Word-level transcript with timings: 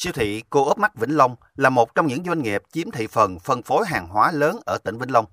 Siêu 0.00 0.12
thị 0.12 0.42
Cô 0.50 0.64
ốp 0.64 0.78
mắt 0.78 0.94
Vĩnh 0.94 1.16
Long 1.16 1.36
là 1.56 1.70
một 1.70 1.94
trong 1.94 2.06
những 2.06 2.24
doanh 2.24 2.42
nghiệp 2.42 2.62
chiếm 2.72 2.90
thị 2.90 3.06
phần 3.06 3.38
phân 3.38 3.62
phối 3.62 3.86
hàng 3.86 4.08
hóa 4.08 4.32
lớn 4.32 4.60
ở 4.66 4.78
tỉnh 4.84 4.98
Vĩnh 4.98 5.12
Long. 5.12 5.24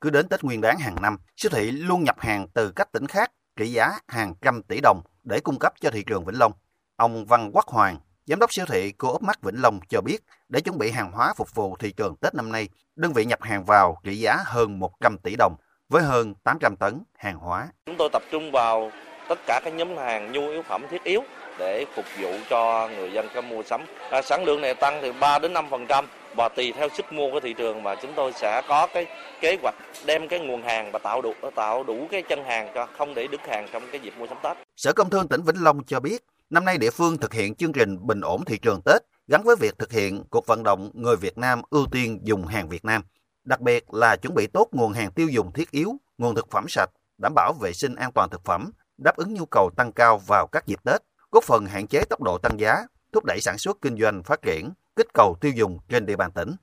Cứ 0.00 0.10
đến 0.10 0.28
Tết 0.28 0.44
Nguyên 0.44 0.60
đán 0.60 0.78
hàng 0.78 0.96
năm, 1.02 1.18
siêu 1.36 1.50
thị 1.54 1.70
luôn 1.70 2.04
nhập 2.04 2.16
hàng 2.20 2.46
từ 2.54 2.72
các 2.76 2.92
tỉnh 2.92 3.06
khác 3.06 3.32
trị 3.56 3.72
giá 3.72 3.98
hàng 4.08 4.34
trăm 4.42 4.62
tỷ 4.62 4.80
đồng 4.82 5.00
để 5.24 5.40
cung 5.40 5.58
cấp 5.58 5.72
cho 5.80 5.90
thị 5.90 6.04
trường 6.06 6.24
Vĩnh 6.24 6.38
Long. 6.38 6.52
Ông 6.96 7.26
Văn 7.26 7.50
Quốc 7.52 7.66
Hoàng, 7.66 7.96
Giám 8.26 8.38
đốc 8.38 8.52
siêu 8.52 8.66
thị 8.68 8.92
Cô 8.92 9.12
ốp 9.12 9.22
mắt 9.22 9.42
Vĩnh 9.42 9.62
Long 9.62 9.80
cho 9.88 10.00
biết, 10.00 10.18
để 10.48 10.60
chuẩn 10.60 10.78
bị 10.78 10.90
hàng 10.90 11.12
hóa 11.12 11.34
phục 11.36 11.54
vụ 11.54 11.76
thị 11.76 11.92
trường 11.92 12.16
Tết 12.16 12.34
năm 12.34 12.52
nay, 12.52 12.68
đơn 12.96 13.12
vị 13.12 13.24
nhập 13.24 13.42
hàng 13.42 13.64
vào 13.64 14.00
trị 14.04 14.14
giá 14.14 14.36
hơn 14.44 14.78
100 14.78 15.18
tỷ 15.18 15.36
đồng 15.36 15.54
với 15.88 16.02
hơn 16.02 16.34
800 16.34 16.76
tấn 16.76 17.02
hàng 17.14 17.38
hóa. 17.38 17.68
Chúng 17.86 17.96
tôi 17.98 18.08
tập 18.12 18.22
trung 18.30 18.50
vào 18.52 18.90
tất 19.28 19.38
cả 19.46 19.60
các 19.64 19.74
nhóm 19.74 19.96
hàng 19.96 20.32
nhu 20.32 20.50
yếu 20.50 20.62
phẩm 20.62 20.86
thiết 20.90 21.04
yếu 21.04 21.22
để 21.58 21.86
phục 21.94 22.04
vụ 22.20 22.30
cho 22.50 22.88
người 22.96 23.12
dân 23.12 23.28
có 23.34 23.40
mua 23.40 23.62
sắm. 23.62 23.80
À, 24.10 24.22
sản 24.22 24.44
lượng 24.44 24.60
này 24.60 24.74
tăng 24.74 24.98
từ 25.02 25.12
3 25.12 25.38
đến 25.38 25.52
5% 25.52 26.04
và 26.36 26.48
tùy 26.48 26.72
theo 26.76 26.88
sức 26.96 27.12
mua 27.12 27.30
của 27.30 27.40
thị 27.40 27.54
trường 27.58 27.82
mà 27.82 27.94
chúng 27.94 28.12
tôi 28.16 28.32
sẽ 28.32 28.62
có 28.68 28.86
cái 28.94 29.06
kế 29.40 29.56
hoạch 29.62 29.74
đem 30.06 30.28
cái 30.28 30.40
nguồn 30.40 30.62
hàng 30.62 30.92
và 30.92 30.98
tạo 30.98 31.22
đủ 31.22 31.32
tạo 31.54 31.84
đủ 31.84 32.06
cái 32.10 32.22
chân 32.22 32.44
hàng 32.44 32.70
cho 32.74 32.86
không 32.98 33.14
để 33.14 33.26
đứt 33.26 33.40
hàng 33.48 33.68
trong 33.72 33.82
cái 33.92 34.00
dịp 34.00 34.12
mua 34.18 34.26
sắm 34.26 34.38
Tết. 34.42 34.56
Sở 34.76 34.92
Công 34.92 35.10
Thương 35.10 35.28
tỉnh 35.28 35.42
Vĩnh 35.42 35.62
Long 35.62 35.84
cho 35.84 36.00
biết, 36.00 36.24
năm 36.50 36.64
nay 36.64 36.78
địa 36.78 36.90
phương 36.90 37.18
thực 37.18 37.34
hiện 37.34 37.54
chương 37.54 37.72
trình 37.72 38.06
bình 38.06 38.20
ổn 38.20 38.44
thị 38.44 38.58
trường 38.58 38.80
Tết 38.84 39.02
gắn 39.28 39.42
với 39.42 39.56
việc 39.60 39.78
thực 39.78 39.92
hiện 39.92 40.24
cuộc 40.30 40.46
vận 40.46 40.62
động 40.62 40.90
người 40.94 41.16
Việt 41.16 41.38
Nam 41.38 41.62
ưu 41.70 41.86
tiên 41.92 42.20
dùng 42.22 42.46
hàng 42.46 42.68
Việt 42.68 42.84
Nam, 42.84 43.02
đặc 43.44 43.60
biệt 43.60 43.94
là 43.94 44.16
chuẩn 44.16 44.34
bị 44.34 44.46
tốt 44.46 44.68
nguồn 44.72 44.92
hàng 44.92 45.12
tiêu 45.12 45.28
dùng 45.28 45.52
thiết 45.52 45.70
yếu, 45.70 45.92
nguồn 46.18 46.34
thực 46.34 46.50
phẩm 46.50 46.64
sạch, 46.68 46.90
đảm 47.18 47.32
bảo 47.34 47.52
vệ 47.60 47.72
sinh 47.72 47.94
an 47.94 48.12
toàn 48.12 48.30
thực 48.30 48.44
phẩm, 48.44 48.70
đáp 48.98 49.16
ứng 49.16 49.34
nhu 49.34 49.46
cầu 49.46 49.70
tăng 49.76 49.92
cao 49.92 50.18
vào 50.26 50.46
các 50.46 50.66
dịp 50.66 50.84
Tết 50.84 51.02
góp 51.32 51.44
phần 51.44 51.66
hạn 51.66 51.86
chế 51.86 52.04
tốc 52.04 52.22
độ 52.22 52.38
tăng 52.38 52.60
giá, 52.60 52.86
thúc 53.12 53.24
đẩy 53.24 53.40
sản 53.40 53.58
xuất 53.58 53.76
kinh 53.82 53.96
doanh 54.00 54.22
phát 54.22 54.42
triển, 54.42 54.72
kích 54.96 55.06
cầu 55.14 55.36
tiêu 55.40 55.52
dùng 55.52 55.78
trên 55.88 56.06
địa 56.06 56.16
bàn 56.16 56.32
tỉnh. 56.32 56.56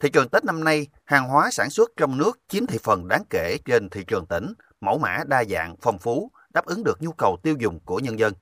Thị 0.00 0.10
trường 0.10 0.28
Tết 0.28 0.44
năm 0.44 0.64
nay, 0.64 0.86
hàng 1.04 1.28
hóa 1.28 1.50
sản 1.52 1.70
xuất 1.70 1.90
trong 1.96 2.18
nước 2.18 2.40
chiếm 2.48 2.66
thị 2.66 2.78
phần 2.82 3.08
đáng 3.08 3.22
kể 3.30 3.58
trên 3.64 3.90
thị 3.90 4.04
trường 4.06 4.26
tỉnh, 4.26 4.54
mẫu 4.80 4.98
mã 4.98 5.18
đa 5.26 5.44
dạng, 5.44 5.76
phong 5.80 5.98
phú, 5.98 6.30
đáp 6.54 6.66
ứng 6.66 6.84
được 6.84 7.02
nhu 7.02 7.12
cầu 7.12 7.36
tiêu 7.42 7.56
dùng 7.58 7.80
của 7.80 7.98
nhân 7.98 8.18
dân. 8.18 8.32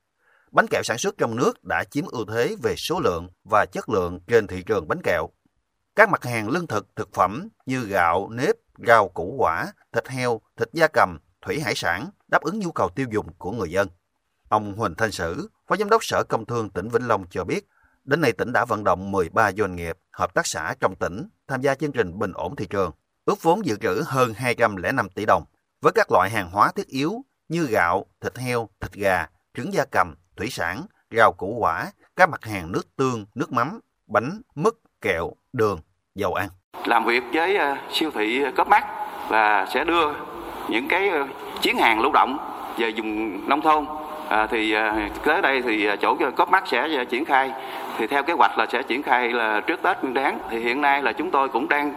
Bánh 0.51 0.65
kẹo 0.69 0.81
sản 0.83 0.97
xuất 0.97 1.17
trong 1.17 1.35
nước 1.35 1.63
đã 1.63 1.83
chiếm 1.83 2.05
ưu 2.05 2.25
thế 2.25 2.55
về 2.63 2.75
số 2.77 2.99
lượng 2.99 3.27
và 3.49 3.65
chất 3.71 3.89
lượng 3.89 4.19
trên 4.27 4.47
thị 4.47 4.63
trường 4.63 4.87
bánh 4.87 5.01
kẹo. 5.03 5.29
Các 5.95 6.09
mặt 6.09 6.23
hàng 6.23 6.49
lương 6.49 6.67
thực, 6.67 6.87
thực 6.95 7.13
phẩm 7.13 7.47
như 7.65 7.85
gạo, 7.85 8.29
nếp, 8.29 8.55
rau 8.87 9.09
củ 9.09 9.35
quả, 9.37 9.73
thịt 9.91 10.07
heo, 10.07 10.41
thịt 10.57 10.69
gia 10.73 10.87
cầm, 10.87 11.17
thủy 11.41 11.59
hải 11.59 11.73
sản 11.75 12.09
đáp 12.27 12.41
ứng 12.41 12.59
nhu 12.59 12.71
cầu 12.71 12.89
tiêu 12.89 13.07
dùng 13.11 13.33
của 13.37 13.51
người 13.51 13.71
dân. 13.71 13.87
Ông 14.53 14.73
Huỳnh 14.73 14.95
Thanh 14.95 15.11
Sử, 15.11 15.49
Phó 15.67 15.75
Giám 15.75 15.89
đốc 15.89 16.03
Sở 16.03 16.23
Công 16.23 16.45
Thương 16.45 16.69
tỉnh 16.69 16.89
Vĩnh 16.89 17.07
Long 17.07 17.25
cho 17.29 17.43
biết, 17.43 17.67
đến 18.03 18.21
nay 18.21 18.31
tỉnh 18.31 18.53
đã 18.53 18.65
vận 18.65 18.83
động 18.83 19.11
13 19.11 19.51
doanh 19.51 19.75
nghiệp, 19.75 19.97
hợp 20.11 20.33
tác 20.33 20.47
xã 20.47 20.75
trong 20.79 20.95
tỉnh 20.95 21.27
tham 21.47 21.61
gia 21.61 21.75
chương 21.75 21.91
trình 21.91 22.19
bình 22.19 22.31
ổn 22.33 22.55
thị 22.55 22.67
trường, 22.69 22.91
ước 23.25 23.41
vốn 23.41 23.65
dự 23.65 23.75
trữ 23.75 24.03
hơn 24.05 24.33
205 24.33 25.09
tỷ 25.09 25.25
đồng, 25.25 25.43
với 25.81 25.91
các 25.95 26.11
loại 26.11 26.29
hàng 26.29 26.49
hóa 26.51 26.71
thiết 26.75 26.87
yếu 26.87 27.21
như 27.49 27.65
gạo, 27.65 28.05
thịt 28.21 28.37
heo, 28.37 28.69
thịt 28.81 28.91
gà, 28.93 29.27
trứng 29.53 29.73
gia 29.73 29.85
cầm, 29.91 30.15
thủy 30.37 30.47
sản, 30.51 30.81
rau 31.11 31.33
củ 31.33 31.57
quả, 31.59 31.91
các 32.15 32.29
mặt 32.29 32.45
hàng 32.45 32.71
nước 32.71 32.95
tương, 32.95 33.25
nước 33.35 33.51
mắm, 33.51 33.79
bánh, 34.07 34.41
mứt, 34.55 34.73
kẹo, 35.01 35.31
đường, 35.53 35.79
dầu 36.15 36.33
ăn. 36.33 36.49
Làm 36.85 37.05
việc 37.05 37.23
với 37.33 37.57
ờ, 37.57 37.77
siêu 37.91 38.11
thị 38.15 38.41
cấp 38.55 38.67
mắt 38.67 38.85
và 39.29 39.67
sẽ 39.73 39.83
đưa 39.83 40.13
những 40.69 40.87
cái 40.87 41.09
ờ, 41.09 41.17
chiến 41.17 41.29
chuyến 41.61 41.77
hàng 41.77 42.01
lưu 42.01 42.11
động 42.11 42.37
về 42.77 42.91
vùng 42.91 43.49
nông 43.49 43.61
thôn 43.61 43.85
à, 44.33 44.47
thì 44.51 44.73
à, 44.73 45.09
tới 45.23 45.41
đây 45.41 45.61
thì 45.61 45.85
à, 45.85 45.95
chỗ 45.95 46.15
cấp 46.35 46.49
mắt 46.51 46.63
sẽ 46.67 46.79
à, 46.97 47.03
triển 47.03 47.25
khai 47.25 47.51
thì 47.97 48.07
theo 48.07 48.23
kế 48.23 48.33
hoạch 48.33 48.57
là 48.57 48.65
sẽ 48.65 48.81
triển 48.81 49.03
khai 49.03 49.29
là 49.29 49.61
trước 49.61 49.81
Tết 49.81 49.97
Nguyên 50.01 50.13
Đán 50.13 50.37
thì 50.49 50.59
hiện 50.59 50.81
nay 50.81 51.01
là 51.01 51.13
chúng 51.13 51.31
tôi 51.31 51.49
cũng 51.49 51.69
đang 51.69 51.93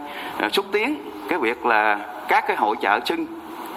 xúc 0.51 0.65
tiến 0.71 0.95
cái 1.29 1.39
việc 1.39 1.65
là 1.65 1.99
các 2.27 2.47
cái 2.47 2.57
hội 2.57 2.75
chợ 2.81 2.99
sưng 3.05 3.25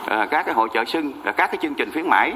các 0.06 0.42
cái 0.46 0.54
hội 0.54 0.68
chợ 0.74 0.84
sưng 0.84 1.12
các 1.24 1.36
cái 1.36 1.56
chương 1.62 1.74
trình 1.74 1.90
khuyến 1.92 2.08
mãi 2.08 2.32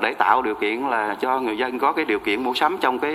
để 0.00 0.14
tạo 0.14 0.42
điều 0.42 0.54
kiện 0.54 0.80
là 0.80 1.16
cho 1.20 1.40
người 1.40 1.58
dân 1.58 1.78
có 1.78 1.92
cái 1.92 2.04
điều 2.04 2.18
kiện 2.18 2.44
mua 2.44 2.54
sắm 2.54 2.76
trong 2.80 2.98
cái 2.98 3.14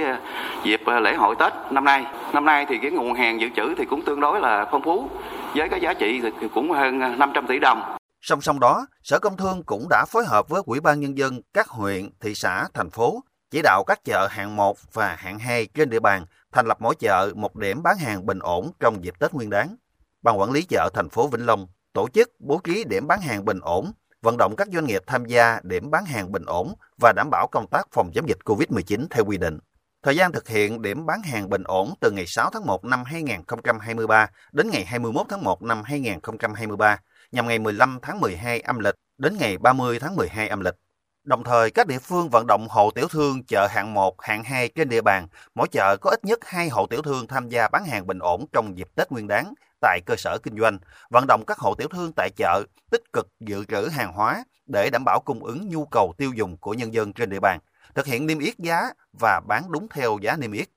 dịp 0.64 0.82
lễ 1.02 1.16
hội 1.16 1.36
Tết 1.36 1.54
năm 1.70 1.86
nay. 1.86 2.06
Năm 2.34 2.46
nay 2.46 2.66
thì 2.70 2.78
cái 2.78 2.92
nguồn 2.92 3.14
hàng 3.14 3.42
dự 3.42 3.50
trữ 3.56 3.76
thì 3.78 3.86
cũng 3.86 4.02
tương 4.02 4.20
đối 4.20 4.40
là 4.40 4.66
phong 4.72 4.82
phú 4.82 5.10
với 5.56 5.70
cái 5.70 5.80
giá 5.80 5.94
trị 5.94 6.22
thì 6.42 6.48
cũng 6.54 6.72
hơn 6.72 7.20
500 7.20 7.48
tỷ 7.48 7.60
đồng. 7.60 8.01
Song 8.22 8.42
song 8.42 8.60
đó, 8.60 8.88
Sở 9.04 9.20
Công 9.20 9.38
Thương 9.38 9.64
cũng 9.64 9.88
đã 9.90 10.06
phối 10.10 10.26
hợp 10.26 10.50
với 10.50 10.62
Ủy 10.66 10.80
ban 10.80 11.00
Nhân 11.00 11.18
dân 11.18 11.42
các 11.54 11.68
huyện, 11.68 12.10
thị 12.20 12.36
xã, 12.36 12.68
thành 12.74 12.90
phố 12.90 13.24
chỉ 13.52 13.62
đạo 13.62 13.84
các 13.88 14.04
chợ 14.06 14.28
hạng 14.28 14.56
1 14.56 14.78
và 14.94 15.16
hạng 15.16 15.40
2 15.40 15.66
trên 15.66 15.90
địa 15.90 16.00
bàn 16.00 16.26
thành 16.52 16.66
lập 16.66 16.78
mỗi 16.82 16.96
chợ 17.00 17.32
một 17.36 17.56
điểm 17.56 17.84
bán 17.84 17.98
hàng 17.98 18.26
bình 18.26 18.40
ổn 18.40 18.72
trong 18.80 19.04
dịp 19.04 19.14
Tết 19.20 19.34
Nguyên 19.34 19.50
đán. 19.50 19.76
Ban 20.22 20.40
quản 20.40 20.52
lý 20.52 20.64
chợ 20.70 20.90
thành 20.94 21.10
phố 21.10 21.28
Vĩnh 21.28 21.46
Long 21.46 21.68
tổ 21.94 22.08
chức 22.14 22.32
bố 22.40 22.62
trí 22.64 22.84
điểm 22.84 23.08
bán 23.08 23.22
hàng 23.22 23.46
bình 23.46 23.60
ổn, 23.62 23.92
vận 24.22 24.38
động 24.38 24.56
các 24.56 24.68
doanh 24.74 24.86
nghiệp 24.86 25.02
tham 25.08 25.26
gia 25.26 25.60
điểm 25.64 25.92
bán 25.92 26.06
hàng 26.06 26.32
bình 26.32 26.46
ổn 26.46 26.74
và 27.02 27.14
đảm 27.16 27.30
bảo 27.32 27.48
công 27.48 27.68
tác 27.68 27.88
phòng 27.92 28.12
chống 28.16 28.30
dịch 28.30 28.40
COVID-19 28.46 29.08
theo 29.10 29.26
quy 29.26 29.38
định. 29.38 29.60
Thời 30.04 30.16
gian 30.16 30.32
thực 30.32 30.48
hiện 30.48 30.82
điểm 30.82 31.06
bán 31.06 31.22
hàng 31.22 31.50
bình 31.50 31.64
ổn 31.64 31.94
từ 32.00 32.12
ngày 32.12 32.26
6 32.28 32.50
tháng 32.54 32.66
1 32.66 32.86
năm 32.86 33.04
2023 33.04 34.30
đến 34.52 34.70
ngày 34.70 34.86
21 34.86 35.26
tháng 35.30 35.44
1 35.44 35.62
năm 35.62 35.84
2023 35.84 37.00
nhằm 37.32 37.48
ngày 37.48 37.60
15 37.60 38.00
tháng 38.02 38.20
12 38.20 38.60
âm 38.60 38.80
lịch 38.80 38.96
đến 39.18 39.38
ngày 39.40 39.58
30 39.58 40.00
tháng 40.00 40.16
12 40.16 40.48
âm 40.48 40.60
lịch. 40.62 40.76
Đồng 41.24 41.44
thời, 41.44 41.72
các 41.72 41.88
địa 41.88 42.00
phương 42.00 42.30
vận 42.30 42.46
động 42.48 42.68
hộ 42.70 42.92
tiểu 42.92 43.08
thương 43.08 43.44
chợ 43.44 43.68
hạng 43.68 43.94
1, 43.94 44.22
hạng 44.22 44.44
2 44.44 44.68
trên 44.68 44.90
địa 44.90 45.02
bàn, 45.02 45.28
mỗi 45.56 45.68
chợ 45.68 45.98
có 46.02 46.10
ít 46.10 46.26
nhất 46.26 46.40
2 46.46 46.70
hộ 46.70 46.86
tiểu 46.88 47.02
thương 47.02 47.28
tham 47.28 47.50
gia 47.50 47.68
bán 47.68 47.86
hàng 47.86 48.08
bình 48.08 48.20
ổn 48.20 48.46
trong 48.54 48.78
dịp 48.78 48.88
Tết 48.96 49.12
Nguyên 49.12 49.28
đán 49.28 49.54
tại 49.82 50.00
cơ 50.06 50.16
sở 50.18 50.38
kinh 50.44 50.60
doanh, 50.60 50.80
vận 51.10 51.28
động 51.28 51.44
các 51.48 51.60
hộ 51.60 51.76
tiểu 51.76 51.88
thương 51.88 52.12
tại 52.16 52.30
chợ 52.36 52.64
tích 52.92 53.04
cực 53.14 53.28
dự 53.40 53.66
trữ 53.66 53.88
hàng 53.92 54.14
hóa 54.14 54.44
để 54.66 54.90
đảm 54.90 55.06
bảo 55.06 55.20
cung 55.20 55.44
ứng 55.44 55.70
nhu 55.70 55.86
cầu 55.86 56.14
tiêu 56.18 56.34
dùng 56.34 56.58
của 56.58 56.74
nhân 56.74 56.94
dân 56.94 57.14
trên 57.14 57.30
địa 57.30 57.40
bàn, 57.40 57.60
thực 57.96 58.06
hiện 58.06 58.28
niêm 58.28 58.40
yết 58.40 58.60
giá 58.60 58.82
và 59.20 59.42
bán 59.48 59.72
đúng 59.72 59.88
theo 59.90 60.18
giá 60.22 60.36
niêm 60.36 60.52
yết. 60.52 60.68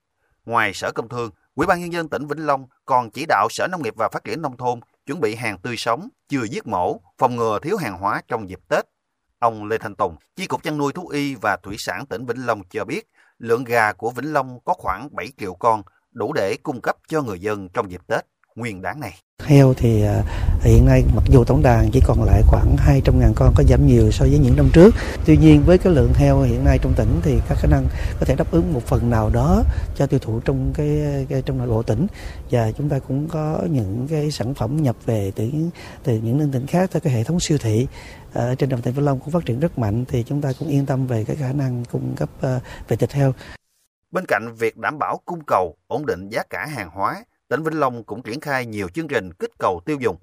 Ngoài 0.45 0.75
Sở 0.75 0.91
Công 0.95 1.09
Thương, 1.09 1.31
Ủy 1.55 1.67
ban 1.67 1.81
nhân 1.81 1.93
dân 1.93 2.09
tỉnh 2.09 2.27
Vĩnh 2.27 2.47
Long 2.47 2.67
còn 2.85 3.11
chỉ 3.11 3.27
đạo 3.29 3.49
Sở 3.51 3.67
Nông 3.71 3.83
nghiệp 3.83 3.95
và 3.97 4.09
Phát 4.13 4.25
triển 4.25 4.43
nông 4.43 4.57
thôn 4.57 4.81
chuẩn 5.07 5.21
bị 5.21 5.35
hàng 5.35 5.59
tươi 5.59 5.77
sống, 5.77 6.09
chưa 6.29 6.45
giết 6.45 6.67
mổ, 6.67 7.01
phòng 7.19 7.37
ngừa 7.37 7.59
thiếu 7.63 7.77
hàng 7.77 7.99
hóa 7.99 8.23
trong 8.29 8.51
dịp 8.51 8.61
Tết. 8.69 8.85
Ông 9.39 9.67
Lê 9.67 9.79
Thanh 9.79 9.95
Tùng, 9.95 10.17
Chi 10.37 10.47
cục 10.47 10.63
chăn 10.63 10.79
nuôi 10.79 10.93
thú 10.93 11.09
y 11.09 11.35
và 11.35 11.57
thủy 11.63 11.77
sản 11.79 12.07
tỉnh 12.07 12.27
Vĩnh 12.27 12.47
Long 12.47 12.63
cho 12.71 12.85
biết, 12.85 13.11
lượng 13.39 13.65
gà 13.65 13.93
của 13.93 14.11
Vĩnh 14.11 14.33
Long 14.33 14.59
có 14.65 14.75
khoảng 14.75 15.09
7 15.13 15.29
triệu 15.39 15.55
con, 15.55 15.83
đủ 16.13 16.33
để 16.33 16.57
cung 16.63 16.81
cấp 16.81 16.97
cho 17.09 17.23
người 17.23 17.41
dân 17.41 17.69
trong 17.69 17.91
dịp 17.91 18.01
Tết 18.07 18.27
nguyên 18.55 18.83
đáng 18.83 19.01
này. 19.01 19.15
Heo 19.43 19.75
thì 19.75 20.03
à, 20.03 20.23
hiện 20.65 20.87
nay 20.87 21.05
mặc 21.15 21.25
dù 21.29 21.45
tổng 21.45 21.63
đàn 21.63 21.91
chỉ 21.91 22.01
còn 22.07 22.25
lại 22.25 22.43
khoảng 22.47 22.77
200 22.77 23.21
ngàn 23.21 23.33
con 23.37 23.53
có 23.57 23.65
giảm 23.69 23.87
nhiều 23.87 24.11
so 24.11 24.25
với 24.25 24.39
những 24.39 24.57
năm 24.57 24.69
trước. 24.73 24.95
Tuy 25.25 25.37
nhiên 25.37 25.63
với 25.67 25.79
cái 25.79 25.93
lượng 25.93 26.13
heo 26.15 26.41
hiện 26.41 26.65
nay 26.65 26.79
trong 26.83 26.93
tỉnh 26.97 27.21
thì 27.23 27.39
các 27.49 27.59
khả 27.59 27.69
năng 27.69 27.87
có 28.21 28.27
thể 28.27 28.35
đáp 28.35 28.51
ứng 28.51 28.73
một 28.73 28.83
phần 28.87 29.11
nào 29.11 29.31
đó 29.31 29.63
cho 29.97 30.07
tiêu 30.07 30.21
thụ 30.21 30.41
trong 30.41 30.73
cái, 30.75 31.27
cái 31.29 31.43
trong 31.43 31.59
nội 31.59 31.69
bộ 31.69 31.83
tỉnh 31.83 32.07
và 32.51 32.73
chúng 32.73 32.89
ta 32.89 32.99
cũng 32.99 33.29
có 33.29 33.61
những 33.71 34.07
cái 34.11 34.31
sản 34.31 34.55
phẩm 34.55 34.83
nhập 34.83 34.97
về 35.07 35.33
từ 35.37 35.51
từ 36.05 36.19
những 36.19 36.39
nơi 36.39 36.49
tỉnh 36.53 36.67
khác 36.67 36.91
theo 36.93 37.01
cái 37.01 37.13
hệ 37.13 37.25
thống 37.25 37.41
siêu 37.41 37.59
thị 37.59 37.87
ờ, 38.33 38.49
ở 38.49 38.55
trên 38.55 38.69
đồng 38.69 38.81
tỉnh 38.81 38.95
Vĩnh 38.95 39.05
Long 39.05 39.21
cũng 39.21 39.31
phát 39.31 39.45
triển 39.47 39.61
rất 39.61 39.79
mạnh 39.79 40.05
thì 40.09 40.23
chúng 40.23 40.41
ta 40.41 40.53
cũng 40.59 40.69
yên 40.69 40.87
tâm 40.87 41.07
về 41.07 41.25
cái 41.25 41.37
khả 41.37 41.53
năng 41.53 41.85
cung 41.93 42.15
cấp 42.17 42.29
ờ, 42.41 42.61
về 42.89 42.97
thịt 42.97 43.13
heo. 43.13 43.35
Bên 44.11 44.25
cạnh 44.29 44.55
việc 44.59 44.77
đảm 44.77 44.99
bảo 44.99 45.21
cung 45.25 45.41
cầu, 45.47 45.75
ổn 45.87 46.07
định 46.07 46.29
giá 46.29 46.43
cả 46.51 46.67
hàng 46.67 46.91
hóa, 46.91 47.25
tỉnh 47.49 47.63
Vĩnh 47.63 47.81
Long 47.81 48.05
cũng 48.05 48.23
triển 48.23 48.41
khai 48.41 48.67
nhiều 48.67 48.89
chương 48.89 49.09
trình 49.09 49.33
kích 49.33 49.51
cầu 49.59 49.81
tiêu 49.87 49.97
dùng. 50.01 50.17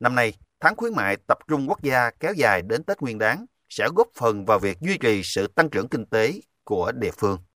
Năm 0.00 0.14
nay, 0.14 0.34
tháng 0.60 0.76
khuyến 0.76 0.94
mại 0.94 1.16
tập 1.28 1.38
trung 1.48 1.68
quốc 1.68 1.82
gia 1.82 2.10
kéo 2.20 2.32
dài 2.32 2.62
đến 2.62 2.84
Tết 2.84 3.00
Nguyên 3.00 3.18
đán 3.18 3.46
sẽ 3.68 3.88
góp 3.94 4.08
phần 4.14 4.44
vào 4.44 4.58
việc 4.58 4.80
duy 4.80 4.98
trì 4.98 5.22
sự 5.24 5.46
tăng 5.46 5.70
trưởng 5.70 5.88
kinh 5.88 6.06
tế 6.06 6.40
của 6.64 6.92
địa 6.92 7.10
phương. 7.10 7.40